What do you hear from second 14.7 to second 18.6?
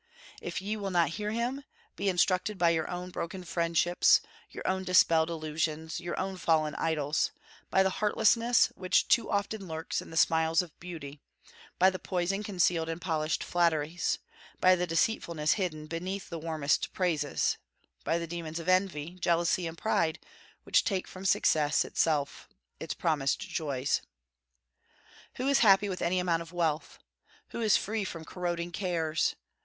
the deceitfulness hidden, beneath the warmest praises, by the demons